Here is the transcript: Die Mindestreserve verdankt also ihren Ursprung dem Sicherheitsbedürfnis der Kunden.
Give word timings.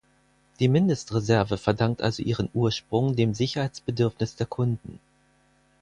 Die 0.59 0.67
Mindestreserve 0.67 1.59
verdankt 1.59 2.01
also 2.01 2.23
ihren 2.23 2.49
Ursprung 2.55 3.15
dem 3.15 3.35
Sicherheitsbedürfnis 3.35 4.35
der 4.35 4.47
Kunden. 4.47 4.97